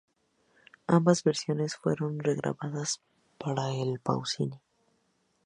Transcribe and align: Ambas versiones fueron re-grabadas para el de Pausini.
Ambas 0.87 1.21
versiones 1.23 1.75
fueron 1.75 2.17
re-grabadas 2.19 3.01
para 3.37 3.69
el 3.69 3.93
de 3.93 3.99
Pausini. 3.99 4.59